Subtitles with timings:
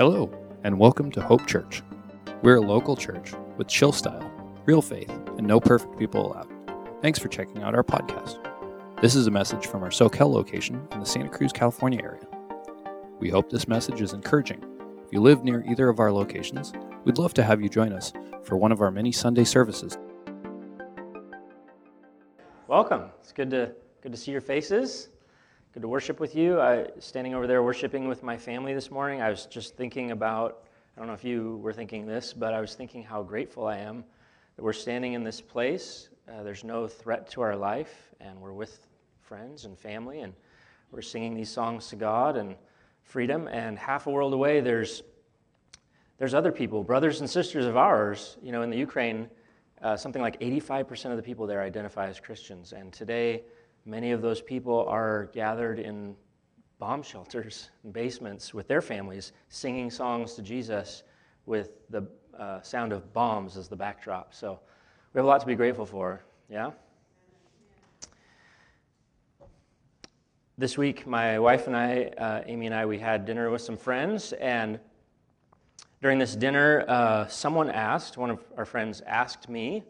[0.00, 0.30] Hello,
[0.64, 1.82] and welcome to Hope Church.
[2.40, 4.32] We're a local church with chill style,
[4.64, 6.48] real faith, and no perfect people allowed.
[7.02, 8.38] Thanks for checking out our podcast.
[9.02, 12.26] This is a message from our Soquel location in the Santa Cruz, California area.
[13.18, 14.64] We hope this message is encouraging.
[15.04, 16.72] If you live near either of our locations,
[17.04, 18.10] we'd love to have you join us
[18.42, 19.98] for one of our many Sunday services.
[22.68, 23.10] Welcome.
[23.20, 25.09] It's good to good to see your faces.
[25.72, 26.60] Good to worship with you.
[26.60, 29.22] I standing over there worshiping with my family this morning.
[29.22, 30.64] I was just thinking about
[30.96, 33.76] I don't know if you were thinking this, but I was thinking how grateful I
[33.76, 34.02] am
[34.56, 36.08] that we're standing in this place.
[36.28, 38.88] Uh, there's no threat to our life, and we're with
[39.20, 40.34] friends and family, and
[40.90, 42.56] we're singing these songs to God and
[43.04, 43.46] freedom.
[43.46, 45.04] And half a world away, there's
[46.18, 49.30] there's other people, brothers and sisters of ours, you know, in the Ukraine.
[49.80, 53.44] Uh, something like 85% of the people there identify as Christians, and today
[53.84, 56.14] Many of those people are gathered in
[56.78, 61.02] bomb shelters and basements with their families, singing songs to Jesus
[61.46, 62.06] with the
[62.38, 64.34] uh, sound of bombs as the backdrop.
[64.34, 64.60] So
[65.12, 66.22] we have a lot to be grateful for.
[66.48, 66.72] Yeah?
[70.58, 73.78] This week, my wife and I, uh, Amy and I, we had dinner with some
[73.78, 74.78] friends, and
[76.02, 79.84] during this dinner, uh, someone asked, one of our friends asked me,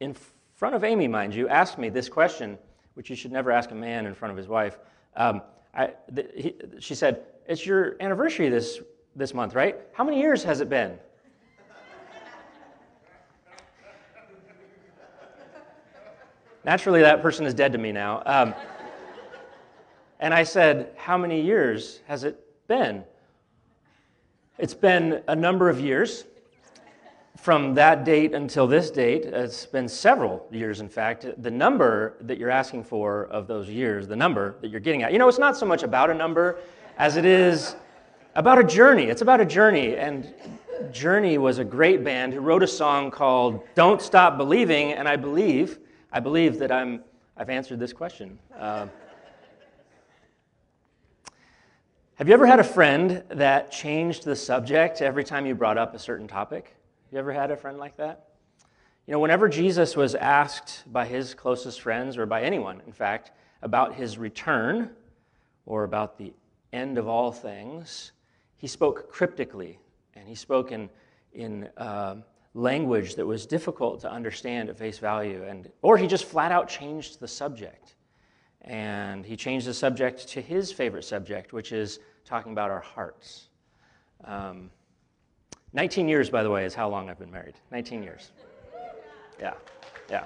[0.00, 0.16] in
[0.56, 2.58] front of Amy, mind you, asked me this question
[2.94, 4.78] which you should never ask a man in front of his wife.
[5.16, 5.42] Um,
[5.74, 8.80] I, the, he, she said, It's your anniversary this,
[9.16, 9.76] this month, right?
[9.92, 10.98] How many years has it been?
[16.64, 18.22] Naturally, that person is dead to me now.
[18.26, 18.54] Um,
[20.18, 23.04] and I said, How many years has it been?
[24.58, 26.24] It's been a number of years
[27.40, 31.24] from that date until this date, it's been several years, in fact.
[31.38, 35.12] The number that you're asking for of those years, the number that you're getting at,
[35.12, 36.58] you know, it's not so much about a number
[36.98, 37.76] as it is
[38.34, 39.04] about a journey.
[39.04, 39.96] It's about a journey.
[39.96, 40.34] And
[40.92, 44.92] Journey was a great band who wrote a song called Don't Stop Believing.
[44.92, 45.78] And I believe,
[46.12, 47.02] I believe that I'm,
[47.38, 48.38] I've answered this question.
[48.54, 48.86] Uh,
[52.16, 55.94] have you ever had a friend that changed the subject every time you brought up
[55.94, 56.76] a certain topic?
[57.12, 58.28] You ever had a friend like that?
[59.06, 63.32] You know, whenever Jesus was asked by his closest friends, or by anyone, in fact,
[63.62, 64.90] about his return
[65.66, 66.32] or about the
[66.72, 68.12] end of all things,
[68.56, 69.80] he spoke cryptically
[70.14, 70.88] and he spoke in,
[71.32, 72.16] in uh,
[72.54, 75.44] language that was difficult to understand at face value.
[75.44, 77.96] And, or he just flat out changed the subject.
[78.62, 83.48] And he changed the subject to his favorite subject, which is talking about our hearts.
[84.24, 84.70] Um,
[85.72, 87.54] 19 years, by the way, is how long I've been married.
[87.70, 88.32] 19 years.
[89.38, 89.54] Yeah,
[90.10, 90.24] yeah.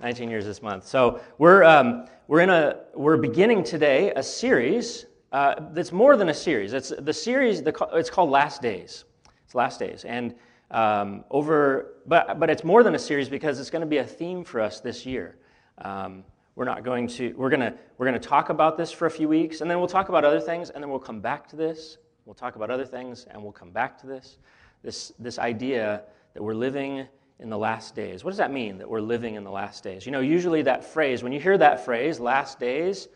[0.00, 0.86] 19 years this month.
[0.86, 6.28] So we're, um, we're, in a, we're beginning today a series uh, that's more than
[6.28, 6.72] a series.
[6.72, 9.04] It's the series, the, it's called Last Days.
[9.44, 10.04] It's Last Days.
[10.04, 10.34] And
[10.70, 14.04] um, over, but, but it's more than a series because it's going to be a
[14.04, 15.36] theme for us this year.
[15.78, 19.06] Um, we're not going to, we're going to, we're going to talk about this for
[19.06, 21.48] a few weeks, and then we'll talk about other things, and then we'll come back
[21.48, 24.38] to this, We'll talk about other things and we'll come back to this.
[24.82, 26.02] This, this idea
[26.34, 27.06] that we're living
[27.38, 28.22] in the last days.
[28.22, 30.06] What does that mean that we're living in the last days?
[30.06, 33.08] You know, usually that phrase, when you hear that phrase, last days,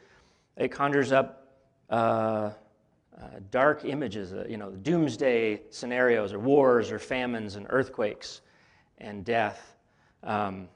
[0.57, 1.59] it conjures up
[1.91, 2.53] uh, uh,
[3.51, 8.41] dark images, uh, you know, doomsday scenarios or wars or famines and earthquakes
[8.99, 9.77] and death.
[10.23, 10.69] Um,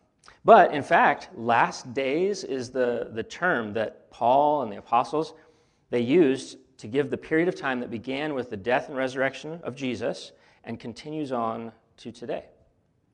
[0.45, 5.35] but in fact, last days is the, the term that Paul and the apostles
[5.91, 9.61] they used to give the period of time that began with the death and resurrection
[9.63, 10.33] of Jesus
[10.65, 12.45] and continues on to today.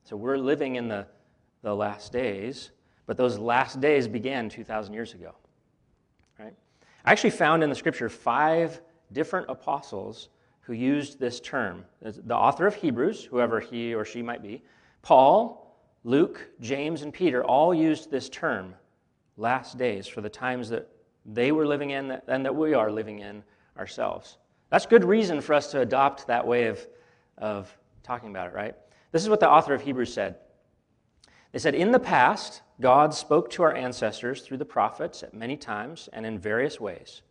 [0.04, 1.06] So we're living in the,
[1.62, 2.70] the last days,
[3.06, 5.34] but those last days began 2,000 years ago.
[6.38, 6.54] Right?
[7.04, 8.80] I actually found in the scripture five
[9.12, 10.28] different apostles
[10.60, 11.84] who used this term.
[12.02, 14.62] The author of Hebrews, whoever he or she might be,
[15.00, 18.74] Paul, Luke, James, and Peter all used this term,
[19.36, 20.88] last days, for the times that
[21.26, 23.42] they were living in and that we are living in
[23.78, 24.38] ourselves.
[24.70, 26.86] That's good reason for us to adopt that way of,
[27.38, 28.74] of talking about it, right?
[29.12, 30.36] This is what the author of Hebrews said.
[31.52, 35.56] They said, In the past, God spoke to our ancestors through the prophets at many
[35.56, 37.22] times and in various ways.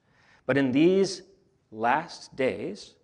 [0.45, 1.23] But in these
[1.71, 2.95] last days,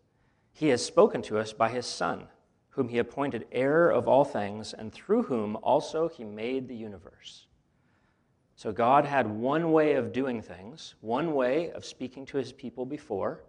[0.53, 2.27] he has spoken to us by his Son,
[2.69, 7.47] whom he appointed heir of all things, and through whom also he made the universe.
[8.59, 12.85] So God had one way of doing things, one way of speaking to his people
[12.85, 13.45] before.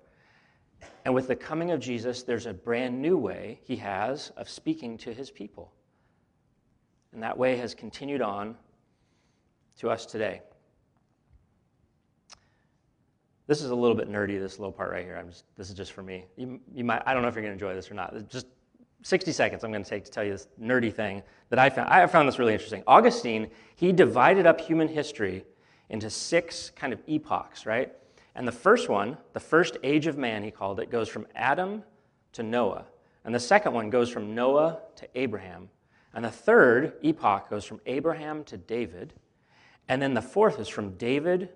[1.04, 4.96] And with the coming of Jesus, there's a brand new way he has of speaking
[4.98, 5.72] to his people.
[7.12, 8.54] And that way has continued on
[9.78, 10.42] to us today.
[13.48, 15.16] This is a little bit nerdy, this little part right here.
[15.16, 16.26] I'm just, this is just for me.
[16.36, 18.14] You, you might, I don't know if you're going to enjoy this or not.
[18.28, 18.46] Just
[19.02, 21.88] 60 seconds I'm going to take to tell you this nerdy thing that I found.
[21.88, 22.82] I found this really interesting.
[22.86, 25.44] Augustine, he divided up human history
[25.88, 27.92] into six kind of epochs, right?
[28.34, 31.82] And the first one, the first age of man, he called it, goes from Adam
[32.32, 32.86] to Noah.
[33.24, 35.68] And the second one goes from Noah to Abraham.
[36.14, 39.12] And the third epoch goes from Abraham to David.
[39.88, 41.50] And then the fourth is from David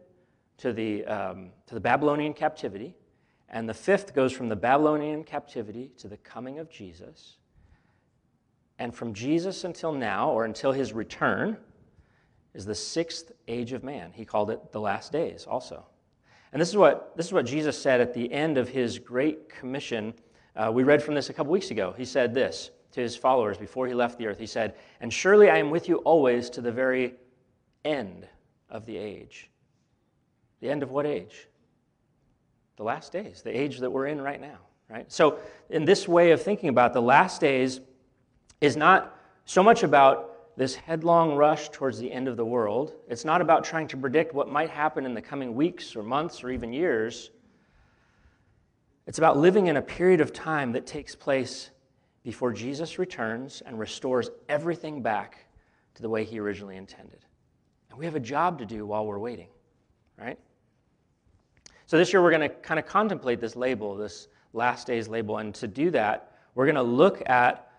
[0.58, 2.94] to the, um, to the Babylonian captivity.
[3.49, 7.37] And the fifth goes from the Babylonian captivity to the coming of Jesus.
[8.79, 11.56] And from Jesus until now, or until his return,
[12.55, 14.12] is the sixth age of man.
[14.12, 15.85] He called it the last days also.
[16.52, 19.49] And this is what, this is what Jesus said at the end of his great
[19.49, 20.14] commission.
[20.55, 21.93] Uh, we read from this a couple weeks ago.
[21.96, 24.38] He said this to his followers before he left the earth.
[24.38, 27.14] He said, And surely I am with you always to the very
[27.85, 28.29] end
[28.70, 29.50] of the age.
[30.61, 31.49] The end of what age?
[32.76, 35.10] The last days, the age that we're in right now, right?
[35.10, 35.38] So,
[35.70, 37.80] in this way of thinking about the last days
[38.60, 42.94] is not so much about this headlong rush towards the end of the world.
[43.08, 46.44] It's not about trying to predict what might happen in the coming weeks or months
[46.44, 47.30] or even years.
[49.06, 51.70] It's about living in a period of time that takes place
[52.22, 55.46] before Jesus returns and restores everything back
[55.94, 57.24] to the way he originally intended.
[57.90, 59.48] And we have a job to do while we're waiting,
[60.18, 60.38] right?
[61.86, 65.38] So this year we're going to kind of contemplate this label, this last days label.
[65.38, 67.70] And to do that, we're going to look at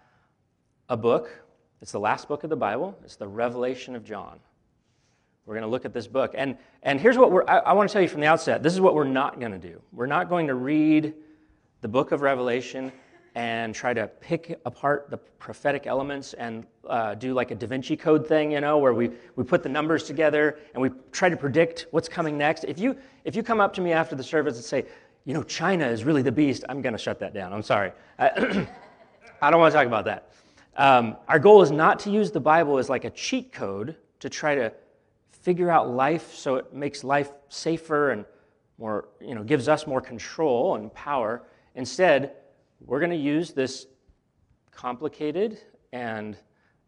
[0.89, 1.43] a book.
[1.81, 4.39] It's the last book of the Bible, it's the Revelation of John.
[5.45, 6.33] We're going to look at this book.
[6.35, 8.73] And, and here's what we're, I, I want to tell you from the outset this
[8.73, 9.81] is what we're not going to do.
[9.91, 11.13] We're not going to read
[11.81, 12.91] the book of Revelation
[13.35, 17.97] and try to pick apart the prophetic elements and uh, do like a Da Vinci
[17.97, 21.35] Code thing, you know, where we, we put the numbers together and we try to
[21.35, 22.63] predict what's coming next.
[22.63, 24.85] If you, if you come up to me after the service and say,
[25.25, 27.51] you know, China is really the beast, I'm going to shut that down.
[27.51, 27.91] I'm sorry.
[28.19, 28.29] I,
[29.49, 30.29] don't want to talk about that.
[30.77, 34.29] Um, our goal is not to use the Bible as like a cheat code to
[34.29, 34.71] try to
[35.31, 38.25] figure out life so it makes life safer and
[38.77, 41.43] more, you know, gives us more control and power.
[41.75, 42.33] Instead,
[42.81, 43.87] we're going to use this
[44.71, 45.59] complicated
[45.93, 46.37] and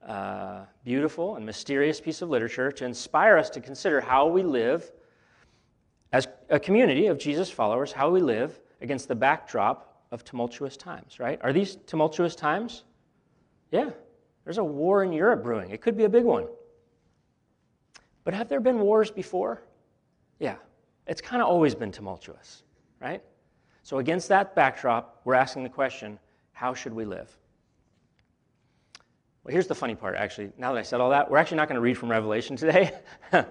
[0.05, 4.91] uh, beautiful and mysterious piece of literature to inspire us to consider how we live
[6.49, 11.39] a community of Jesus followers, how we live against the backdrop of tumultuous times, right?
[11.43, 12.83] Are these tumultuous times?
[13.71, 13.89] Yeah.
[14.43, 15.71] There's a war in Europe brewing.
[15.71, 16.47] It could be a big one.
[18.23, 19.61] But have there been wars before?
[20.39, 20.55] Yeah.
[21.05, 22.63] It's kind of always been tumultuous,
[23.01, 23.21] right?
[23.83, 26.19] So, against that backdrop, we're asking the question
[26.51, 27.29] how should we live?
[29.43, 30.51] Well, here's the funny part, actually.
[30.57, 32.91] Now that I said all that, we're actually not going to read from Revelation today.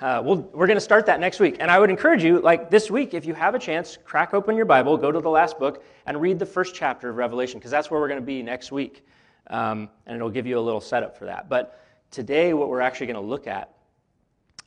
[0.00, 1.56] uh, we'll, we're going to start that next week.
[1.60, 4.56] And I would encourage you, like this week, if you have a chance, crack open
[4.56, 7.70] your Bible, go to the last book, and read the first chapter of Revelation, because
[7.70, 9.04] that's where we're going to be next week.
[9.48, 11.50] Um, and it'll give you a little setup for that.
[11.50, 13.74] But today, what we're actually going to look at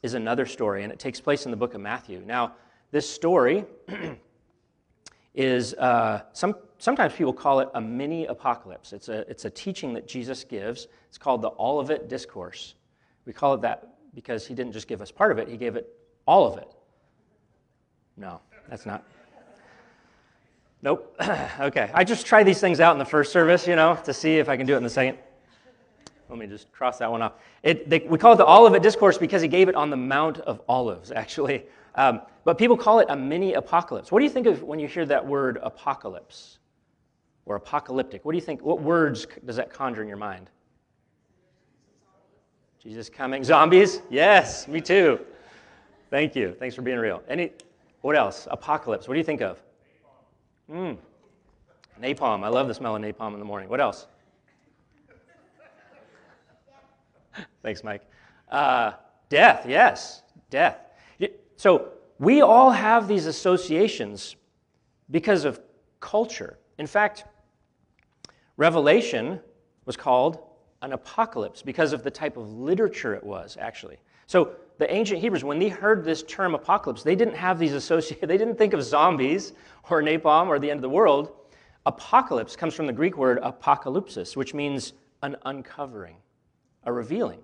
[0.03, 2.21] is another story, and it takes place in the book of Matthew.
[2.23, 2.53] Now,
[2.91, 3.65] this story
[5.33, 8.93] is uh, some, sometimes people call it a mini apocalypse.
[8.93, 10.87] It's a, it's a teaching that Jesus gives.
[11.07, 12.75] It's called the Olivet Discourse.
[13.25, 15.75] We call it that because he didn't just give us part of it, he gave
[15.75, 16.67] it all of it.
[18.17, 19.03] No, that's not.
[20.81, 21.15] Nope.
[21.59, 21.89] okay.
[21.93, 24.49] I just try these things out in the first service, you know, to see if
[24.49, 25.17] I can do it in the second.
[26.29, 27.33] Let me just cross that one off.
[27.63, 30.39] It, they, we call it the Olivet Discourse because he gave it on the Mount
[30.39, 31.65] of Olives, actually.
[31.95, 34.11] Um, but people call it a mini apocalypse.
[34.11, 36.59] What do you think of when you hear that word apocalypse
[37.45, 38.25] or apocalyptic?
[38.25, 38.61] What do you think?
[38.61, 40.49] What words does that conjure in your mind?
[42.83, 43.45] Jesus coming.
[43.45, 44.01] Zombies?
[44.09, 45.21] Yes, me too.
[46.09, 46.53] Thank you.
[46.59, 47.23] Thanks for being real.
[47.29, 47.51] Any,
[48.01, 48.45] what else?
[48.51, 49.07] Apocalypse.
[49.07, 49.63] What do you think of?
[50.69, 50.97] Mm.
[52.01, 52.43] Napalm.
[52.43, 53.69] I love the smell of napalm in the morning.
[53.69, 54.07] What else?
[57.61, 58.01] Thanks, Mike.
[58.51, 58.91] Uh,
[59.29, 59.65] death.
[59.65, 60.79] Yes, death.
[61.55, 64.35] So we all have these associations
[65.09, 65.61] because of
[66.01, 66.59] culture.
[66.77, 67.23] In fact,
[68.57, 69.39] Revelation
[69.85, 70.39] was called
[70.83, 73.97] an apocalypse because of the type of literature it was, actually.
[74.27, 78.29] So the ancient Hebrews, when they heard this term apocalypse, they didn't have these associated,
[78.29, 79.53] they didn't think of zombies
[79.89, 81.31] or napalm or the end of the world.
[81.85, 86.17] Apocalypse comes from the Greek word apocalypsis, which means an uncovering,
[86.83, 87.39] a revealing.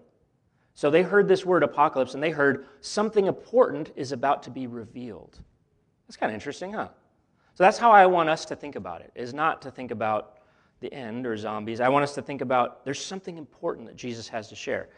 [0.75, 4.67] So they heard this word apocalypse and they heard something important is about to be
[4.67, 5.39] revealed.
[6.07, 6.89] That's kind of interesting, huh?
[7.55, 10.38] So that's how I want us to think about it, is not to think about
[10.79, 11.79] the end or zombies.
[11.81, 14.89] I want us to think about there's something important that Jesus has to share.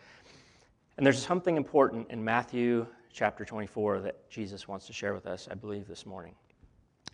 [0.98, 5.48] And there's something important in Matthew chapter 24 that Jesus wants to share with us,
[5.50, 6.36] I believe, this morning.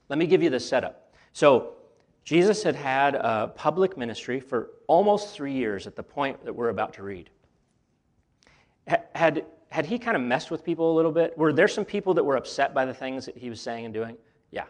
[0.09, 1.13] Let me give you the setup.
[1.33, 1.73] So,
[2.23, 6.67] Jesus had had a public ministry for almost three years at the point that we're
[6.67, 7.29] about to read.
[9.15, 11.37] Had, had he kind of messed with people a little bit?
[11.37, 13.93] Were there some people that were upset by the things that he was saying and
[13.93, 14.17] doing?
[14.51, 14.65] Yeah.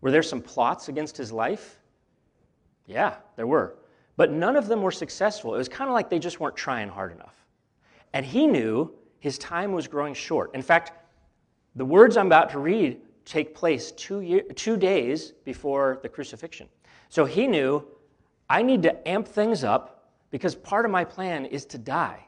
[0.00, 1.78] Were there some plots against his life?
[2.86, 3.76] Yeah, there were.
[4.16, 5.54] But none of them were successful.
[5.54, 7.34] It was kind of like they just weren't trying hard enough.
[8.12, 10.54] And he knew his time was growing short.
[10.54, 10.92] In fact,
[11.74, 16.68] the words I'm about to read take place two, year, two days before the crucifixion.
[17.08, 17.84] So he knew
[18.48, 22.26] I need to amp things up because part of my plan is to die.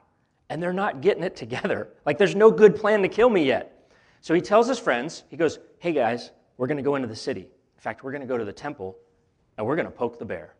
[0.48, 1.88] And they're not getting it together.
[2.06, 3.90] Like there's no good plan to kill me yet.
[4.20, 7.16] So he tells his friends, he goes, Hey guys, we're going to go into the
[7.16, 7.40] city.
[7.40, 8.96] In fact, we're going to go to the temple
[9.56, 10.54] and we're going to poke the bear,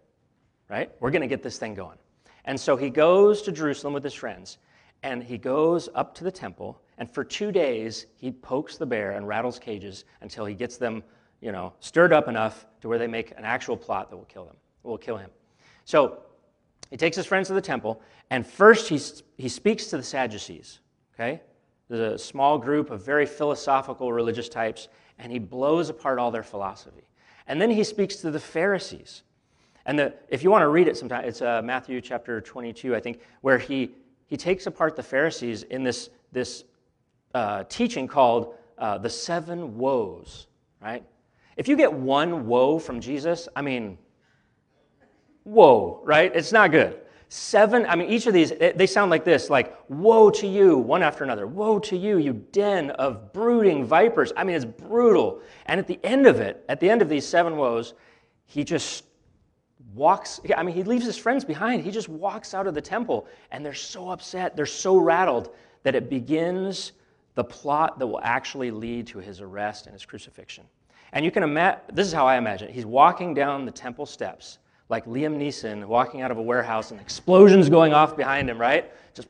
[0.69, 0.91] right?
[1.01, 1.99] We're going to get this thing going.
[2.45, 4.59] And so he goes to Jerusalem with his friends
[5.03, 9.13] and he goes up to the temple and for two days he pokes the bear
[9.13, 11.03] and rattles cages until he gets them
[11.41, 14.45] you know stirred up enough to where they make an actual plot that will kill
[14.45, 15.31] them will kill him
[15.85, 16.19] so
[16.91, 18.01] he takes his friends to the temple
[18.31, 18.99] and first he,
[19.37, 20.81] he speaks to the sadducees
[21.15, 21.41] okay
[21.89, 24.89] there's a small group of very philosophical religious types
[25.19, 27.07] and he blows apart all their philosophy
[27.47, 29.23] and then he speaks to the pharisees
[29.87, 33.01] and the, if you want to read it sometime it's uh, matthew chapter 22 i
[33.01, 33.91] think where he
[34.27, 36.65] he takes apart the Pharisees in this, this
[37.35, 40.49] uh, teaching called uh, the seven woes,
[40.83, 41.05] right?
[41.57, 43.99] If you get one woe from Jesus, I mean,
[45.45, 46.35] whoa, right?
[46.35, 47.01] It's not good.
[47.29, 51.03] Seven, I mean, each of these, they sound like this like, woe to you, one
[51.03, 51.47] after another.
[51.47, 54.33] Woe to you, you den of brooding vipers.
[54.37, 55.41] I mean, it's brutal.
[55.67, 57.95] And at the end of it, at the end of these seven woes,
[58.45, 59.05] he just
[59.93, 61.83] walks, I mean, he leaves his friends behind.
[61.83, 65.53] He just walks out of the temple, and they're so upset, they're so rattled
[65.83, 66.93] that it begins
[67.35, 70.65] the plot that will actually lead to his arrest and his crucifixion.
[71.13, 72.75] And you can imagine, this is how I imagine it.
[72.75, 77.01] He's walking down the temple steps, like Liam Neeson walking out of a warehouse, and
[77.01, 78.93] explosions going off behind him, right?
[79.15, 79.29] Just,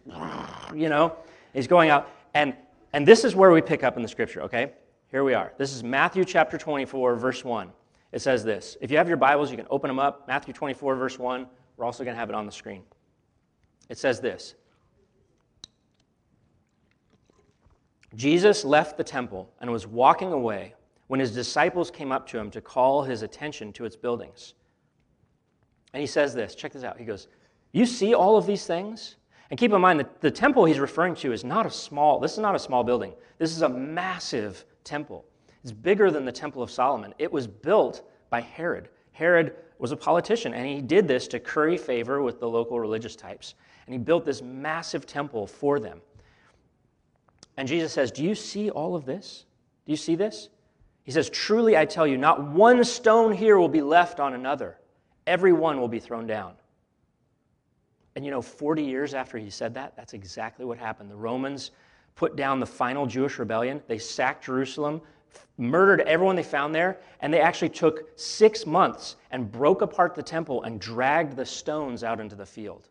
[0.75, 1.17] you know,
[1.55, 2.11] he's going out.
[2.35, 2.55] And,
[2.93, 4.73] and this is where we pick up in the scripture, okay?
[5.11, 5.53] Here we are.
[5.57, 7.71] This is Matthew chapter 24, verse 1
[8.17, 8.79] it says this.
[8.81, 10.27] If you have your Bibles, you can open them up.
[10.27, 11.47] Matthew 24, verse 1.
[11.77, 12.83] We're also going to have it on the screen.
[13.91, 14.55] It says this
[18.15, 20.75] Jesus left the temple and was walking away
[21.09, 24.55] when his disciples came up to him to call his attention to its buildings.
[25.97, 26.99] And he says this check this out.
[26.99, 27.27] He goes,
[27.73, 29.17] You see all of these things?
[29.49, 32.33] And keep in mind that the temple he's referring to is not a small, this
[32.33, 33.15] is not a small building.
[33.39, 35.25] This is a massive temple.
[35.63, 37.15] It's bigger than the Temple of Solomon.
[37.19, 38.91] It was built by Herod.
[39.13, 43.17] Herod was a politician, and he did this to curry favor with the local religious
[43.17, 43.55] types.
[43.87, 46.03] And he built this massive temple for them.
[47.57, 49.47] And Jesus says, Do you see all of this?
[49.87, 50.51] Do you see this?
[51.05, 54.77] He says, Truly I tell you, not one stone here will be left on another.
[55.27, 56.55] Every one will be thrown down.
[58.15, 61.11] And you know, 40 years after he said that, that's exactly what happened.
[61.11, 61.73] The Romans
[62.15, 63.83] put down the final Jewish rebellion.
[63.89, 65.03] They sacked Jerusalem
[65.59, 70.23] murdered everyone they found there, and they actually took six months and broke apart the
[70.23, 72.89] temple and dragged the stones out into the field.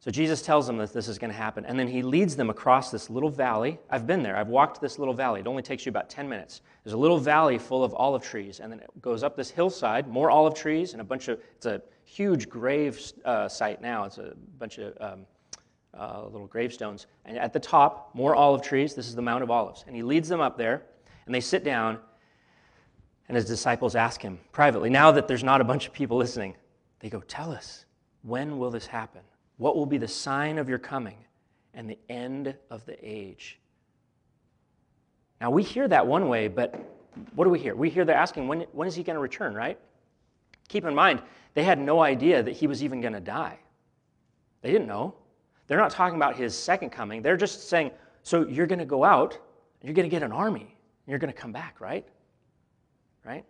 [0.00, 2.48] So Jesus tells them that this is going to happen, and then he leads them
[2.48, 3.78] across this little valley.
[3.90, 5.40] I've been there, I've walked this little valley.
[5.40, 6.62] It only takes you about 10 minutes.
[6.82, 10.08] There's a little valley full of olive trees, and then it goes up this hillside,
[10.08, 14.04] more olive trees, and a bunch of, it's a huge grave uh, site now.
[14.04, 15.26] It's a bunch of um,
[15.92, 17.06] uh, little gravestones.
[17.26, 18.94] And at the top, more olive trees.
[18.94, 19.84] This is the Mount of Olives.
[19.86, 20.82] And he leads them up there,
[21.26, 21.98] and they sit down,
[23.28, 26.54] and his disciples ask him privately, now that there's not a bunch of people listening,
[27.00, 27.84] they go, Tell us,
[28.22, 29.20] when will this happen?
[29.60, 31.18] What will be the sign of your coming
[31.74, 33.58] and the end of the age?
[35.38, 36.74] Now, we hear that one way, but
[37.34, 37.76] what do we hear?
[37.76, 39.78] We hear they're asking, when, when is he going to return, right?
[40.68, 41.20] Keep in mind,
[41.52, 43.58] they had no idea that he was even going to die.
[44.62, 45.14] They didn't know.
[45.66, 47.20] They're not talking about his second coming.
[47.20, 47.90] They're just saying,
[48.22, 49.38] so you're going to go out,
[49.82, 52.08] you're going to get an army, and you're going to come back, right?
[53.26, 53.44] Right?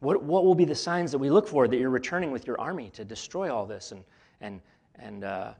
[0.00, 2.60] What, what will be the signs that we look for that you're returning with your
[2.60, 4.02] army to destroy all this and,
[4.40, 4.60] and,
[4.98, 5.52] and uh,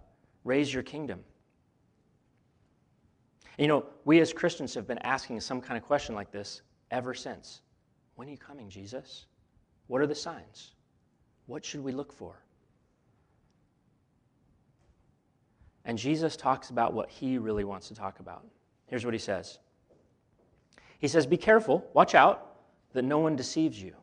[0.44, 1.20] raise your kingdom?
[3.58, 7.14] You know, we as Christians have been asking some kind of question like this ever
[7.14, 7.60] since.
[8.16, 9.26] When are you coming, Jesus?
[9.86, 10.72] What are the signs?
[11.46, 12.40] What should we look for?
[15.84, 18.46] And Jesus talks about what he really wants to talk about.
[18.86, 19.58] Here's what he says
[20.98, 22.56] He says, Be careful, watch out,
[22.92, 23.94] that no one deceives you.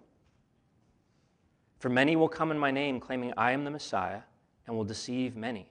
[1.79, 4.21] For many will come in my name, claiming I am the Messiah,
[4.67, 5.69] and will deceive many.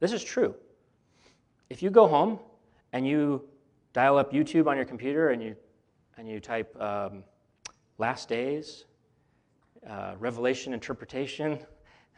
[0.00, 0.54] This is true.
[1.70, 2.38] If you go home
[2.92, 3.42] and you
[3.92, 5.56] dial up YouTube on your computer and you,
[6.16, 7.24] and you type um,
[7.98, 8.84] last days,
[9.88, 11.58] uh, revelation interpretation,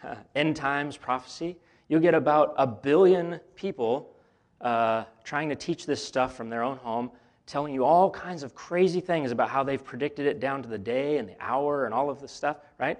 [0.34, 1.56] end times prophecy,
[1.88, 4.12] you'll get about a billion people
[4.60, 7.10] uh, trying to teach this stuff from their own home,
[7.46, 10.78] telling you all kinds of crazy things about how they've predicted it down to the
[10.78, 12.98] day and the hour and all of this stuff, right?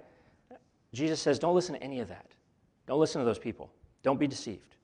[0.93, 2.26] Jesus says, don't listen to any of that.
[2.87, 3.71] Don't listen to those people.
[4.03, 4.77] Don't be deceived.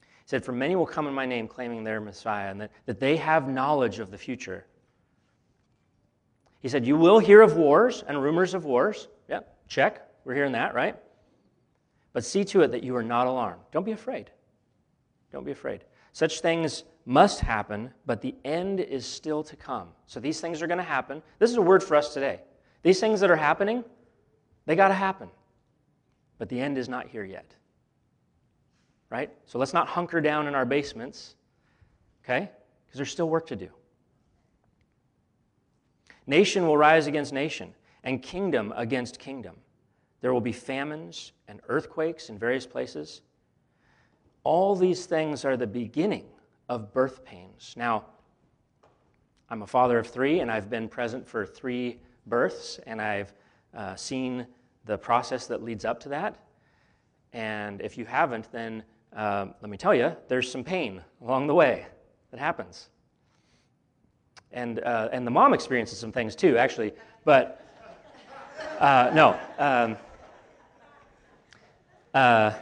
[0.00, 3.00] He said, For many will come in my name claiming they're Messiah and that, that
[3.00, 4.66] they have knowledge of the future.
[6.60, 9.08] He said, You will hear of wars and rumors of wars.
[9.28, 10.06] Yep, check.
[10.24, 10.96] We're hearing that, right?
[12.12, 13.62] But see to it that you are not alarmed.
[13.72, 14.30] Don't be afraid.
[15.32, 15.84] Don't be afraid.
[16.12, 19.88] Such things must happen, but the end is still to come.
[20.06, 21.22] So these things are going to happen.
[21.38, 22.40] This is a word for us today.
[22.82, 23.84] These things that are happening,
[24.66, 25.30] they got to happen.
[26.38, 27.54] But the end is not here yet.
[29.10, 29.30] Right?
[29.46, 31.34] So let's not hunker down in our basements,
[32.24, 32.50] okay?
[32.86, 33.68] Because there's still work to do.
[36.26, 37.72] Nation will rise against nation,
[38.04, 39.56] and kingdom against kingdom.
[40.20, 43.22] There will be famines and earthquakes in various places.
[44.44, 46.26] All these things are the beginning
[46.68, 47.74] of birth pains.
[47.76, 48.04] Now,
[49.48, 53.32] I'm a father of three, and I've been present for three births, and I've
[53.74, 54.46] uh, seen
[54.88, 56.34] the process that leads up to that.
[57.32, 58.82] And if you haven't, then
[59.14, 61.86] uh, let me tell you, there's some pain along the way
[62.30, 62.88] that happens.
[64.50, 66.94] And, uh, and the mom experiences some things too, actually.
[67.24, 67.62] But
[68.80, 69.38] uh, no.
[69.58, 69.96] Um,
[72.14, 72.54] uh,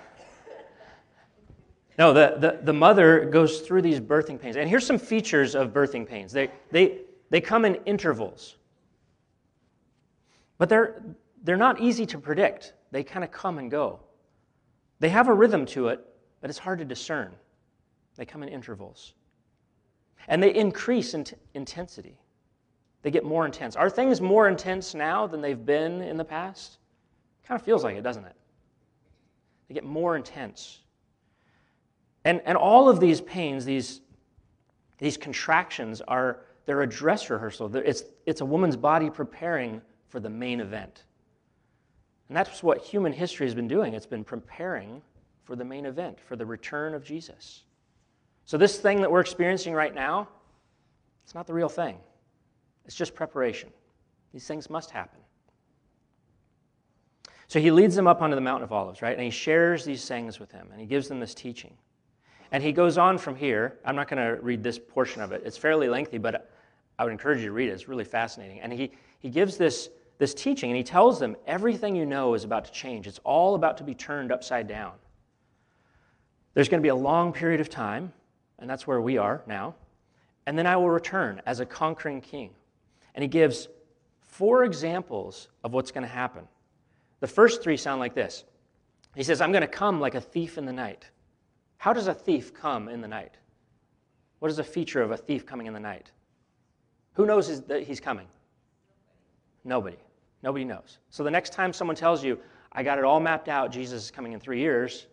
[1.96, 4.56] no, the, the, the mother goes through these birthing pains.
[4.56, 8.56] And here's some features of birthing pains they, they, they come in intervals,
[10.58, 11.02] but they're,
[11.46, 12.74] they're not easy to predict.
[12.90, 14.00] They kind of come and go.
[14.98, 16.04] They have a rhythm to it,
[16.40, 17.32] but it's hard to discern.
[18.16, 19.14] They come in intervals.
[20.26, 22.18] And they increase in t- intensity.
[23.02, 23.76] They get more intense.
[23.76, 26.78] Are things more intense now than they've been in the past?
[27.46, 28.34] Kind of feels like it, doesn't it?
[29.68, 30.80] They get more intense.
[32.24, 34.00] And, and all of these pains, these,
[34.98, 37.76] these contractions, are they're a dress rehearsal.
[37.76, 41.04] It's, it's a woman's body preparing for the main event.
[42.28, 43.94] And that's what human history has been doing.
[43.94, 45.02] It's been preparing
[45.44, 47.62] for the main event, for the return of Jesus.
[48.44, 50.28] So, this thing that we're experiencing right now,
[51.24, 51.98] it's not the real thing.
[52.84, 53.70] It's just preparation.
[54.32, 55.20] These things must happen.
[57.48, 59.14] So, he leads them up onto the Mountain of Olives, right?
[59.14, 61.76] And he shares these things with them, and he gives them this teaching.
[62.52, 63.78] And he goes on from here.
[63.84, 66.50] I'm not going to read this portion of it, it's fairly lengthy, but
[66.98, 67.72] I would encourage you to read it.
[67.72, 68.60] It's really fascinating.
[68.60, 72.44] And he, he gives this this teaching, and he tells them everything you know is
[72.44, 73.06] about to change.
[73.06, 74.92] It's all about to be turned upside down.
[76.54, 78.12] There's going to be a long period of time,
[78.58, 79.74] and that's where we are now.
[80.46, 82.50] And then I will return as a conquering king.
[83.14, 83.68] And he gives
[84.22, 86.48] four examples of what's going to happen.
[87.20, 88.44] The first three sound like this
[89.14, 91.10] He says, I'm going to come like a thief in the night.
[91.76, 93.36] How does a thief come in the night?
[94.38, 96.10] What is a feature of a thief coming in the night?
[97.14, 98.26] Who knows that he's coming?
[99.64, 99.96] Nobody.
[100.42, 100.98] Nobody knows.
[101.10, 102.38] So the next time someone tells you,
[102.72, 105.06] I got it all mapped out, Jesus is coming in three years,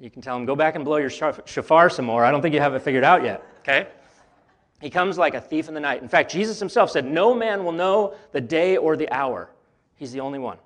[0.00, 2.24] you can tell him, go back and blow your shofar some more.
[2.24, 3.86] I don't think you have it figured out yet, okay?
[4.80, 6.02] He comes like a thief in the night.
[6.02, 9.50] In fact, Jesus himself said, No man will know the day or the hour.
[9.96, 10.58] He's the only one.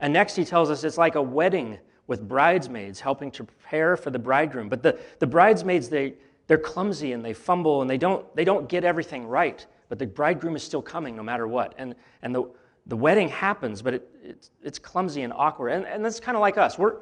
[0.00, 4.10] And next, he tells us it's like a wedding with bridesmaids helping to prepare for
[4.10, 4.68] the bridegroom.
[4.68, 6.14] But the, the bridesmaids, they,
[6.46, 10.06] they're clumsy and they fumble and they don't, they don't get everything right, but the
[10.06, 11.74] bridegroom is still coming no matter what.
[11.78, 12.50] And, and the,
[12.86, 15.70] the wedding happens, but it, it's, it's clumsy and awkward.
[15.70, 16.78] And, and that's kind of like us.
[16.78, 16.96] We're,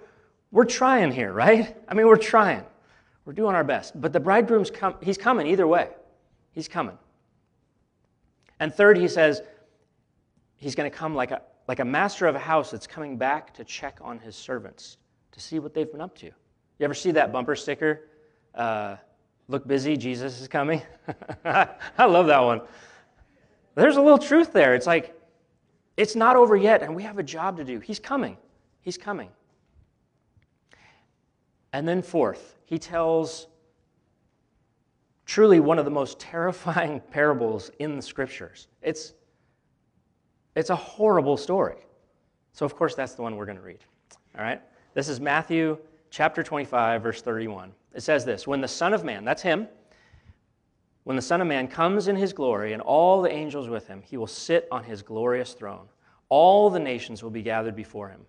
[0.51, 1.77] we're trying here, right?
[1.89, 2.65] I mean, we're trying.
[3.25, 4.01] We're doing our best.
[4.01, 5.89] But the bridegroom's come, he's coming either way.
[6.53, 6.99] He's coming.
[8.61, 9.43] And third, he says,
[10.57, 13.55] he's going to come like a, like a master of a house that's coming back
[13.55, 14.99] to check on his servants
[15.33, 16.27] to see what they've been up to.
[16.27, 18.09] You ever see that bumper sticker?
[18.55, 18.97] Uh,
[19.49, 20.83] Look busy, Jesus is coming.
[21.45, 22.63] I love that one.
[23.75, 24.75] There's a little truth there.
[24.75, 25.19] It's like,
[25.97, 27.81] it's not over yet, and we have a job to do.
[27.81, 28.37] He's coming.
[28.81, 29.29] He's coming.
[31.73, 33.47] And then, fourth, he tells
[35.25, 38.69] truly one of the most terrifying parables in the scriptures.
[38.83, 39.15] It's,
[40.55, 41.87] it's a horrible story.
[42.53, 43.79] So, of course, that's the one we're going to read.
[44.37, 44.61] All right?
[44.95, 45.79] This is Matthew
[46.11, 47.73] chapter 25, verse 31.
[47.95, 49.69] It says this When the Son of Man, that's him,
[51.05, 54.03] when the Son of Man comes in his glory and all the angels with him,
[54.03, 55.89] he will sit on his glorious throne.
[56.29, 58.25] all the nations will be gathered before him.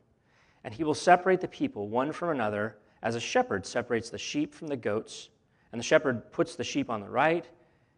[0.65, 4.53] And he will separate the people one from another, as a shepherd separates the sheep
[4.53, 5.29] from the goats.
[5.71, 7.47] And the shepherd puts the sheep on the right,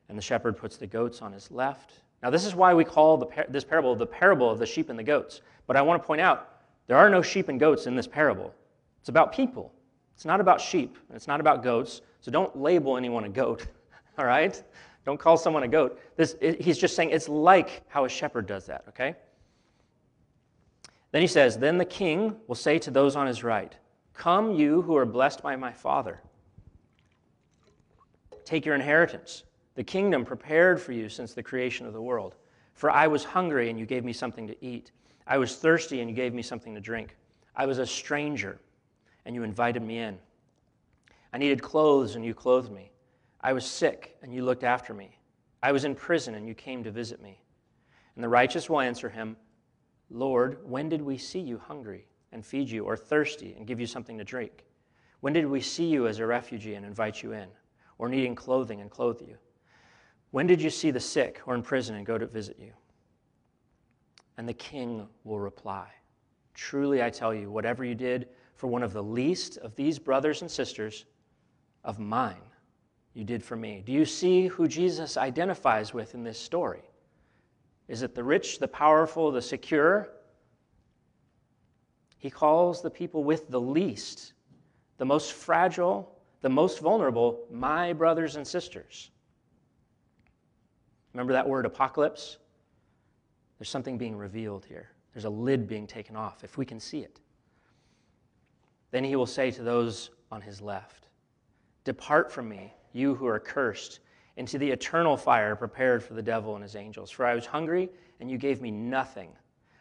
[0.09, 2.01] and the shepherd puts the goats on his left.
[2.21, 4.97] Now, this is why we call the, this parable the parable of the sheep and
[4.97, 5.41] the goats.
[5.67, 8.53] But I want to point out there are no sheep and goats in this parable.
[8.99, 9.71] It's about people.
[10.15, 12.01] It's not about sheep, and it's not about goats.
[12.21, 13.67] So don't label anyone a goat,
[14.17, 14.61] all right?
[15.05, 15.99] Don't call someone a goat.
[16.15, 19.15] This, it, he's just saying it's like how a shepherd does that, okay?
[21.11, 23.75] Then he says, Then the king will say to those on his right,
[24.13, 26.21] Come, you who are blessed by my Father.
[28.45, 29.43] Take your inheritance,
[29.75, 32.35] the kingdom prepared for you since the creation of the world.
[32.73, 34.91] For I was hungry, and you gave me something to eat.
[35.27, 37.15] I was thirsty, and you gave me something to drink.
[37.55, 38.59] I was a stranger,
[39.25, 40.17] and you invited me in.
[41.33, 42.91] I needed clothes, and you clothed me.
[43.41, 45.17] I was sick, and you looked after me.
[45.61, 47.41] I was in prison, and you came to visit me.
[48.15, 49.35] And the righteous will answer him,
[50.09, 53.87] Lord, when did we see you hungry and feed you, or thirsty and give you
[53.87, 54.65] something to drink?
[55.21, 57.47] When did we see you as a refugee and invite you in,
[57.97, 59.37] or needing clothing and clothe you?
[60.31, 62.73] When did you see the sick or in prison and go to visit you?
[64.37, 65.87] And the king will reply,
[66.53, 70.41] Truly I tell you, whatever you did for one of the least of these brothers
[70.41, 71.05] and sisters
[71.83, 72.41] of mine,
[73.13, 73.83] you did for me.
[73.85, 76.81] Do you see who Jesus identifies with in this story?
[77.87, 80.09] Is it the rich, the powerful, the secure?
[82.17, 84.33] He calls the people with the least,
[84.97, 89.11] the most fragile, the most vulnerable, my brothers and sisters.
[91.13, 92.37] Remember that word apocalypse?
[93.59, 94.89] There's something being revealed here.
[95.13, 97.19] There's a lid being taken off, if we can see it.
[98.95, 101.07] Then he will say to those on his left,
[101.83, 103.99] Depart from me, you who are cursed,
[104.37, 107.11] into the eternal fire prepared for the devil and his angels.
[107.11, 107.89] For I was hungry,
[108.21, 109.33] and you gave me nothing.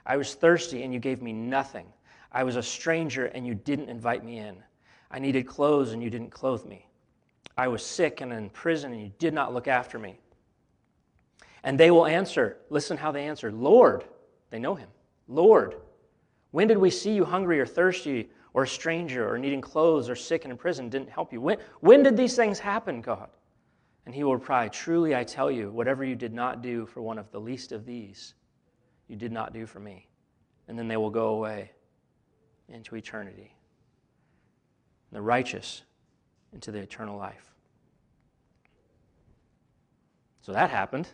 [0.05, 1.87] I was thirsty, and you gave me nothing.
[2.33, 4.57] I was a stranger, and you didn't invite me in.
[5.13, 6.89] I needed clothes, and you didn't clothe me.
[7.57, 10.19] I was sick and in prison, and you did not look after me.
[11.63, 14.07] And they will answer, listen how they answer, Lord,
[14.51, 14.89] they know him,
[15.29, 15.77] Lord,
[16.51, 20.17] when did we see you hungry or thirsty or a stranger or needing clothes or
[20.17, 21.41] sick and in prison didn't help you?
[21.41, 23.29] When, when did these things happen, God?
[24.07, 27.19] And he will reply, Truly I tell you, whatever you did not do for one
[27.19, 28.35] of the least of these,
[29.09, 30.09] you did not do for me.
[30.69, 31.73] And then they will go away
[32.69, 33.55] into eternity.
[35.11, 35.83] And the righteous
[36.53, 37.51] into the eternal life.
[40.43, 41.09] So that happened,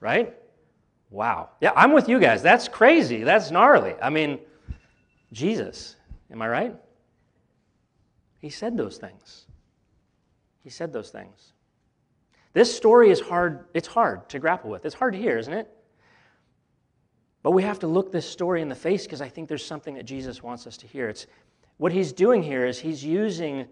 [0.00, 0.34] right?
[1.10, 1.50] Wow.
[1.60, 2.42] Yeah, I'm with you guys.
[2.42, 3.24] That's crazy.
[3.24, 3.94] That's gnarly.
[4.00, 4.38] I mean,
[5.32, 5.96] Jesus
[6.30, 6.76] Am I right?
[8.38, 9.46] He said those things.
[10.62, 11.52] He said those things.
[12.52, 14.84] This story is hard, it's hard to grapple with.
[14.84, 15.70] It's hard to hear, isn't it?
[17.42, 19.94] But we have to look this story in the face because I think there's something
[19.94, 21.08] that Jesus wants us to hear.
[21.08, 21.26] It's
[21.78, 23.66] what he's doing here is he's using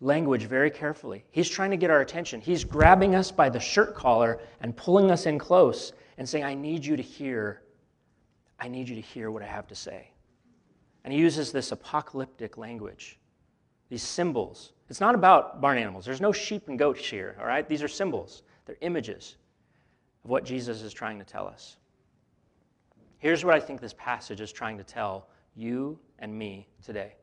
[0.00, 1.24] language very carefully.
[1.30, 2.40] He's trying to get our attention.
[2.40, 6.54] He's grabbing us by the shirt collar and pulling us in close and saying, I
[6.54, 7.62] need you to hear.
[8.58, 10.11] I need you to hear what I have to say.
[11.04, 13.18] And he uses this apocalyptic language,
[13.88, 14.72] these symbols.
[14.88, 16.04] It's not about barn animals.
[16.04, 17.68] There's no sheep and goats here, all right?
[17.68, 19.36] These are symbols, they're images
[20.24, 21.76] of what Jesus is trying to tell us.
[23.18, 27.14] Here's what I think this passage is trying to tell you and me today.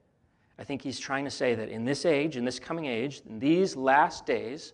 [0.58, 3.39] I think he's trying to say that in this age, in this coming age, in
[3.39, 4.74] these last days,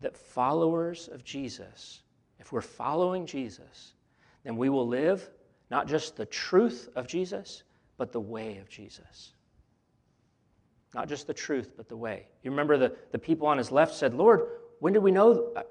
[0.00, 2.02] that followers of Jesus,
[2.38, 3.94] if we're following Jesus,
[4.44, 5.30] then we will live
[5.70, 7.62] not just the truth of Jesus,
[8.00, 9.34] but the way of Jesus.
[10.94, 12.28] Not just the truth, but the way.
[12.42, 14.40] You remember the, the people on his left said, Lord,
[14.78, 15.52] when did we know?
[15.54, 15.64] Uh,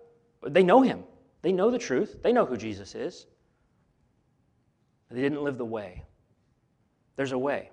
[0.43, 1.05] they know him.
[1.41, 2.21] They know the truth.
[2.21, 3.25] They know who Jesus is.
[5.07, 6.03] But they didn't live the way.
[7.15, 7.71] There's a way.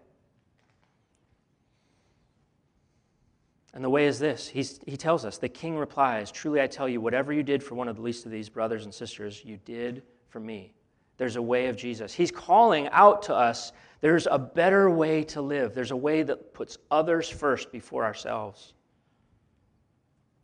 [3.74, 6.88] And the way is this He's, He tells us, the king replies, Truly I tell
[6.88, 9.58] you, whatever you did for one of the least of these brothers and sisters, you
[9.66, 10.72] did for me.
[11.18, 12.14] There's a way of Jesus.
[12.14, 15.74] He's calling out to us there's a better way to live.
[15.74, 18.74] There's a way that puts others first before ourselves.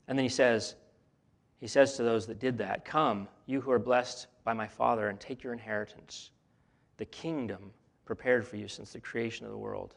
[0.09, 0.77] And then he says,
[1.61, 5.09] he says to those that did that, Come, you who are blessed by my Father,
[5.09, 6.31] and take your inheritance,
[6.97, 7.71] the kingdom
[8.05, 9.95] prepared for you since the creation of the world.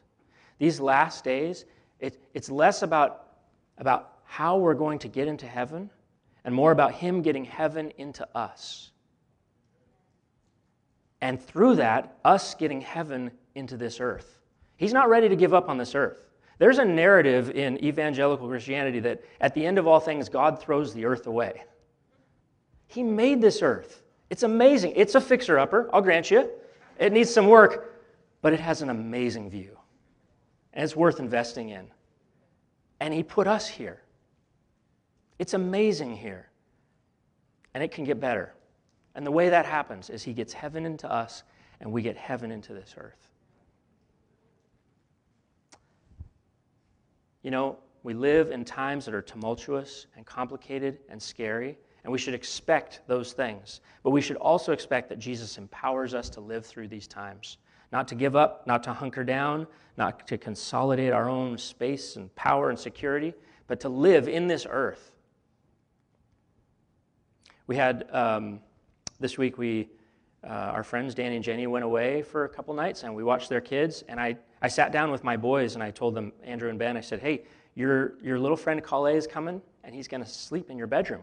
[0.58, 1.64] These last days,
[1.98, 3.38] it, it's less about,
[3.78, 5.90] about how we're going to get into heaven
[6.44, 8.92] and more about Him getting heaven into us.
[11.20, 14.38] And through that, us getting heaven into this earth.
[14.76, 16.26] He's not ready to give up on this earth.
[16.58, 20.94] There's a narrative in evangelical Christianity that at the end of all things, God throws
[20.94, 21.64] the earth away.
[22.86, 24.02] He made this earth.
[24.30, 24.92] It's amazing.
[24.96, 26.50] It's a fixer upper, I'll grant you.
[26.98, 27.94] It needs some work,
[28.42, 29.76] but it has an amazing view.
[30.72, 31.86] And it's worth investing in.
[33.00, 34.00] And He put us here.
[35.38, 36.48] It's amazing here.
[37.74, 38.54] And it can get better.
[39.14, 41.42] And the way that happens is He gets heaven into us,
[41.80, 43.25] and we get heaven into this earth.
[47.46, 52.18] You know, we live in times that are tumultuous and complicated and scary, and we
[52.18, 53.82] should expect those things.
[54.02, 57.58] But we should also expect that Jesus empowers us to live through these times.
[57.92, 62.34] Not to give up, not to hunker down, not to consolidate our own space and
[62.34, 63.32] power and security,
[63.68, 65.12] but to live in this earth.
[67.68, 68.58] We had, um,
[69.20, 69.88] this week, we,
[70.42, 73.48] uh, our friends Danny and Jenny went away for a couple nights and we watched
[73.48, 74.02] their kids.
[74.08, 76.96] And I, I sat down with my boys and I told them, Andrew and Ben,
[76.96, 80.70] I said, hey, your, your little friend Kale is coming and he's going to sleep
[80.70, 81.22] in your bedroom.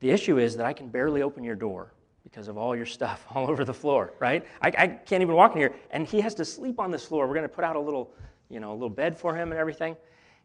[0.00, 3.24] The issue is that I can barely open your door because of all your stuff
[3.34, 4.46] all over the floor, right?
[4.60, 5.74] I, I can't even walk in here.
[5.90, 7.26] And he has to sleep on this floor.
[7.26, 8.12] We're going to put out a little,
[8.48, 9.96] you know, a little bed for him and everything.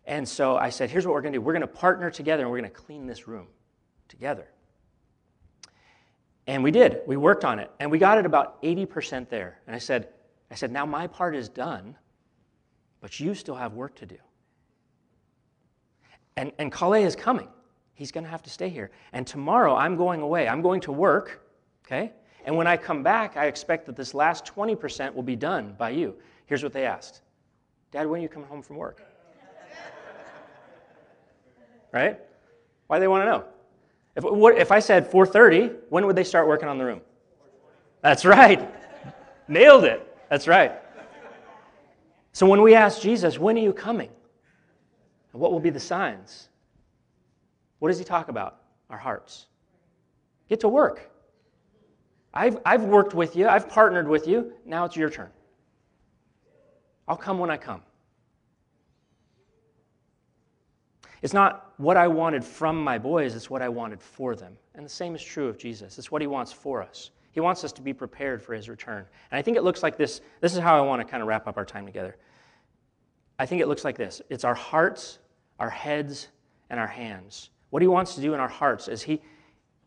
[0.05, 1.41] And so I said, here's what we're going to do.
[1.41, 3.47] We're going to partner together and we're going to clean this room
[4.07, 4.47] together.
[6.47, 7.01] And we did.
[7.07, 7.71] We worked on it.
[7.79, 9.59] And we got it about 80% there.
[9.65, 10.09] And I said,
[10.51, 11.95] I said, now my part is done,
[13.03, 14.15] but you still have work to do.
[16.37, 17.49] And, and Kale is coming.
[17.95, 18.91] He's going to have to stay here.
[19.11, 20.47] And tomorrow I'm going away.
[20.47, 21.45] I'm going to work,
[21.85, 22.13] okay?
[22.45, 25.89] And when I come back, I expect that this last 20% will be done by
[25.89, 26.15] you.
[26.45, 27.23] Here's what they asked
[27.91, 29.03] Dad, when are you coming home from work?
[31.91, 32.17] right?
[32.87, 33.43] Why do they want to know?
[34.15, 37.01] If, what, if I said 4.30, when would they start working on the room?
[38.01, 38.65] That's right.
[39.49, 40.17] Nailed it.
[40.29, 40.82] That's right.
[42.33, 44.09] So when we ask Jesus, when are you coming?
[45.31, 46.49] And what will be the signs?
[47.79, 48.61] What does he talk about?
[48.89, 49.45] Our hearts.
[50.49, 51.11] Get to work.
[52.33, 54.53] I've, I've worked with you, I've partnered with you.
[54.65, 55.29] Now it's your turn.
[57.07, 57.81] I'll come when I come.
[61.21, 64.57] It's not what I wanted from my boys, it's what I wanted for them.
[64.73, 65.99] And the same is true of Jesus.
[65.99, 67.11] It's what he wants for us.
[67.33, 69.05] He wants us to be prepared for his return.
[69.29, 70.21] And I think it looks like this.
[70.39, 72.15] This is how I want to kind of wrap up our time together.
[73.37, 75.19] I think it looks like this it's our hearts
[75.59, 76.27] our heads,
[76.69, 77.49] and our hands.
[77.69, 79.21] What he wants to do in our hearts is he,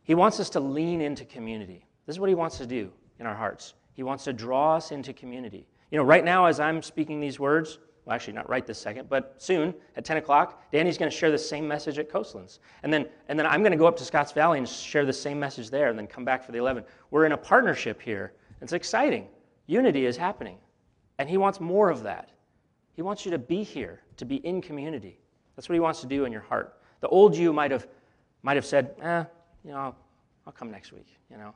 [0.04, 1.84] he wants us to lean into community.
[2.06, 3.74] This is what he wants to do in our hearts.
[3.94, 5.66] He wants to draw us into community.
[5.90, 9.08] You know, right now, as I'm speaking these words, well, actually, not right this second,
[9.08, 12.60] but soon at 10 o'clock, Danny's going to share the same message at Coastlands.
[12.84, 15.12] And then, and then I'm going to go up to Scotts Valley and share the
[15.12, 16.84] same message there and then come back for the 11.
[17.10, 18.32] We're in a partnership here.
[18.62, 19.26] It's exciting.
[19.66, 20.58] Unity is happening.
[21.18, 22.30] And he wants more of that.
[22.94, 25.18] He wants you to be here, to be in community.
[25.56, 26.78] That's what he wants to do in your heart.
[27.00, 27.88] The old you might have,
[28.44, 29.24] might have said, eh,
[29.64, 29.96] you know, I'll,
[30.46, 31.52] I'll come next week, you know.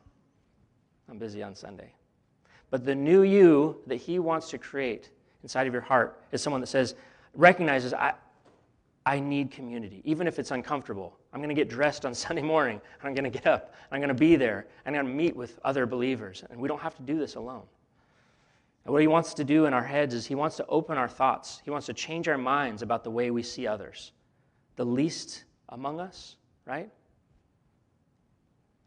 [1.08, 1.94] I'm busy on Sunday.
[2.70, 5.10] But the new you that he wants to create
[5.42, 6.94] inside of your heart is someone that says,
[7.34, 8.14] recognizes, I,
[9.06, 11.16] I need community, even if it's uncomfortable.
[11.32, 13.96] I'm going to get dressed on Sunday morning, and I'm going to get up, and
[13.96, 16.44] I'm going to be there, and I'm going to meet with other believers.
[16.50, 17.64] And we don't have to do this alone.
[18.84, 21.08] And what he wants to do in our heads is he wants to open our
[21.08, 21.60] thoughts.
[21.64, 24.12] He wants to change our minds about the way we see others.
[24.76, 26.90] The least among us, right?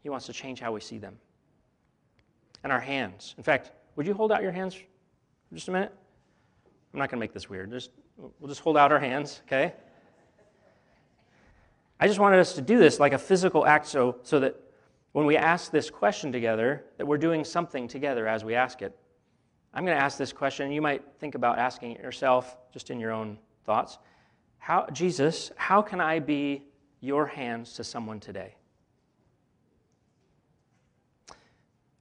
[0.02, 1.16] He wants to change how we see them.
[2.62, 3.34] And our hands.
[3.38, 4.82] In fact, would you hold out your hands for
[5.52, 5.92] just a minute?
[6.94, 7.72] I'm not going to make this weird.
[7.72, 9.74] Just, we'll just hold out our hands, okay?
[11.98, 14.54] I just wanted us to do this like a physical act so, so that
[15.10, 18.96] when we ask this question together, that we're doing something together as we ask it.
[19.72, 20.70] I'm going to ask this question.
[20.70, 23.98] You might think about asking it yourself, just in your own thoughts.
[24.58, 26.62] How, Jesus, how can I be
[27.00, 28.54] your hands to someone today?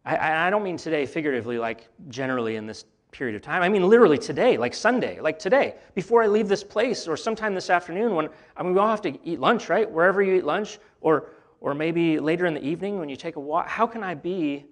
[0.06, 3.62] I, I don't mean today figuratively, like generally in this period of time.
[3.62, 7.56] I mean literally today, like Sunday, like today, before I leave this place, or sometime
[7.56, 9.90] this afternoon when, I mean, we all have to eat lunch, right?
[9.90, 11.30] Wherever you eat lunch, or,
[11.62, 13.70] or maybe later in the evening when you take a walk.
[13.70, 14.66] How can I be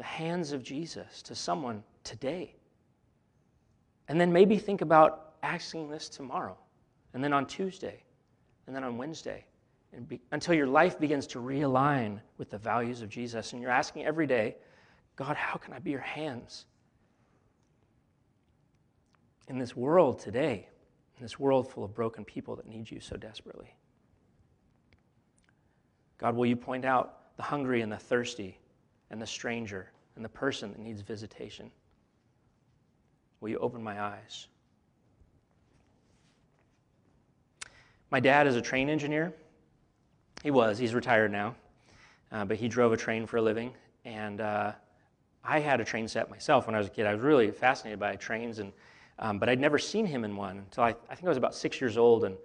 [0.00, 2.54] the hands of Jesus to someone today.
[4.08, 6.56] And then maybe think about asking this tomorrow,
[7.12, 8.02] and then on Tuesday,
[8.66, 9.44] and then on Wednesday,
[10.08, 13.52] be, until your life begins to realign with the values of Jesus.
[13.52, 14.56] And you're asking every day,
[15.16, 16.64] God, how can I be your hands?
[19.50, 20.66] In this world today,
[21.18, 23.74] in this world full of broken people that need you so desperately.
[26.16, 28.58] God, will you point out the hungry and the thirsty
[29.10, 31.70] and the stranger and the person that needs visitation.
[33.40, 34.46] Will you open my eyes?
[38.10, 39.32] My dad is a train engineer.
[40.42, 41.54] He was, he's retired now,
[42.32, 43.72] uh, but he drove a train for a living.
[44.04, 44.72] And uh,
[45.42, 47.06] I had a train set myself when I was a kid.
[47.06, 48.72] I was really fascinated by trains, and,
[49.20, 51.54] um, but I'd never seen him in one until I, I think I was about
[51.54, 52.24] six years old.
[52.24, 52.36] And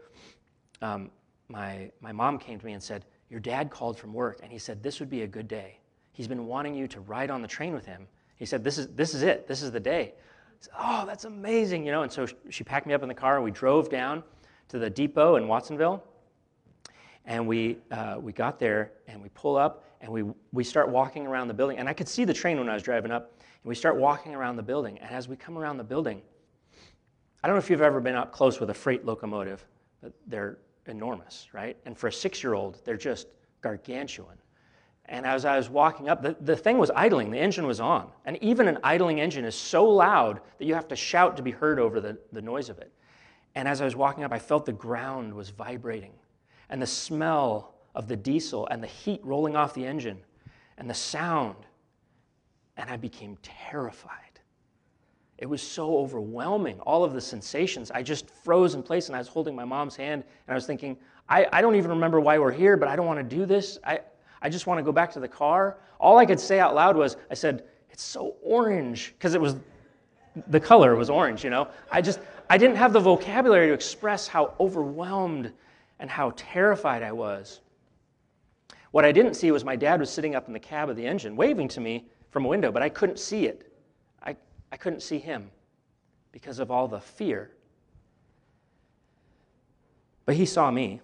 [0.82, 1.10] um,
[1.48, 4.58] my, my mom came to me and said, Your dad called from work, and he
[4.58, 5.80] said, This would be a good day.
[6.12, 8.08] He's been wanting you to ride on the train with him.
[8.36, 9.48] He said, This is, this is it.
[9.48, 10.14] This is the day.
[10.60, 12.04] Said, oh, that's amazing, you know.
[12.04, 14.24] And so she packed me up in the car, and we drove down
[14.68, 16.04] to the depot in Watsonville.
[17.26, 21.26] And we, uh, we got there, and we pull up, and we, we start walking
[21.26, 21.78] around the building.
[21.78, 23.32] And I could see the train when I was driving up.
[23.40, 25.00] And we start walking around the building.
[25.00, 26.22] And as we come around the building,
[27.46, 29.64] I don't know if you've ever been up close with a freight locomotive,
[30.02, 31.78] but they're enormous, right?
[31.86, 33.28] And for a six year old, they're just
[33.62, 34.36] gargantuan.
[35.06, 38.10] And as I was walking up, the, the thing was idling, the engine was on.
[38.26, 41.52] And even an idling engine is so loud that you have to shout to be
[41.52, 42.92] heard over the, the noise of it.
[43.54, 46.14] And as I was walking up, I felt the ground was vibrating,
[46.72, 50.18] and the smell of the diesel and the heat rolling off the engine,
[50.80, 51.58] and the sound.
[52.76, 54.25] And I became terrified.
[55.38, 57.92] It was so overwhelming, all of the sensations.
[57.92, 60.66] I just froze in place, and I was holding my mom's hand, and I was
[60.66, 63.46] thinking, I, I don't even remember why we're here, but I don't want to do
[63.46, 63.78] this.
[63.84, 64.00] I,
[64.42, 65.78] I just want to go back to the car.
[66.00, 69.58] All I could say out loud was, I said, it's so orange, because it was,
[70.48, 71.68] the color was orange, you know?
[71.92, 72.20] I just,
[72.50, 75.52] I didn't have the vocabulary to express how overwhelmed
[76.00, 77.60] and how terrified I was.
[78.92, 81.06] What I didn't see was my dad was sitting up in the cab of the
[81.06, 83.70] engine, waving to me from a window, but I couldn't see it.
[84.72, 85.50] I, couldn't see him
[86.32, 87.52] because of all the fear.
[90.26, 91.02] But he saw me.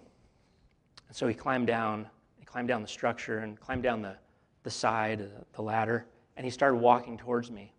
[1.08, 2.06] And so he climbed down
[2.38, 4.16] he climbed down the structure and climbed down the,
[4.64, 7.72] the side, uh, the ladder, and he started walking towards me.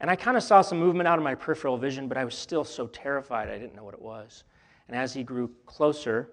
[0.00, 2.34] And I kind of saw some movement out of my peripheral vision, but I was
[2.34, 4.44] still so terrified I didn't know what it was.
[4.88, 6.28] And as he grew closer,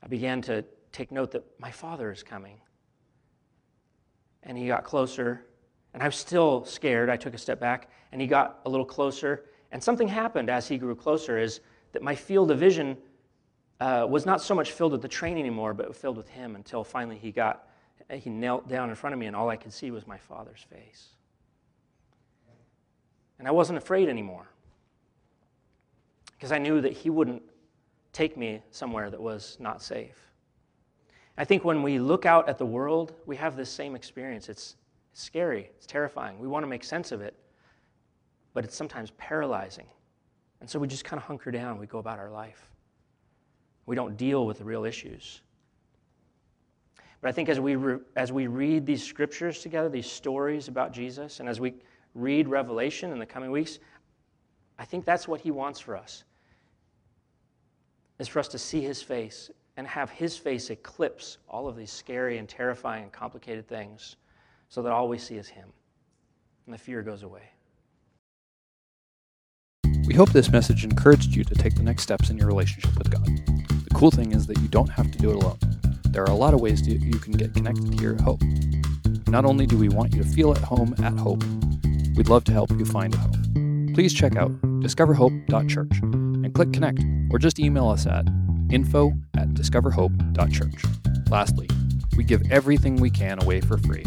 [0.00, 2.60] I began to take note that my father is coming.
[4.44, 5.46] And he got closer,
[5.94, 7.10] and I was still scared.
[7.10, 9.44] I took a step back, and he got a little closer.
[9.70, 11.60] And something happened as he grew closer is
[11.92, 12.96] that my field of vision
[13.80, 16.84] uh, was not so much filled with the train anymore, but filled with him until
[16.84, 17.68] finally he got,
[18.10, 20.64] he knelt down in front of me, and all I could see was my father's
[20.70, 21.08] face.
[23.38, 24.46] And I wasn't afraid anymore
[26.42, 27.42] because I knew that he wouldn't
[28.12, 30.16] take me somewhere that was not safe.
[31.36, 34.48] I think when we look out at the world, we have this same experience.
[34.48, 34.76] It's,
[35.12, 36.38] it's scary, it's terrifying.
[36.38, 37.34] We want to make sense of it,
[38.54, 39.86] but it's sometimes paralyzing.
[40.60, 42.70] And so we just kind of hunker down, we go about our life.
[43.84, 45.42] We don't deal with the real issues.
[47.20, 50.92] But I think as we, re- as we read these scriptures together, these stories about
[50.92, 51.74] Jesus, and as we
[52.14, 53.80] read Revelation in the coming weeks,
[54.78, 56.24] I think that's what he wants for us.
[58.18, 61.92] Is for us to see his face and have his face eclipse all of these
[61.92, 64.16] scary and terrifying and complicated things
[64.72, 65.68] so that all we see is him.
[66.64, 67.42] And the fear goes away.
[70.06, 73.10] We hope this message encouraged you to take the next steps in your relationship with
[73.10, 73.26] God.
[73.26, 75.58] The cool thing is that you don't have to do it alone.
[76.04, 78.40] There are a lot of ways to, you can get connected here at Hope.
[79.28, 81.44] Not only do we want you to feel at home at Hope,
[82.16, 83.92] we'd love to help you find a home.
[83.92, 88.26] Please check out discoverhope.church and click connect or just email us at
[88.70, 90.84] info at discoverhope.church.
[91.30, 91.68] Lastly,
[92.16, 94.06] we give everything we can away for free